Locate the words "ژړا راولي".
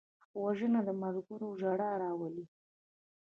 1.59-2.45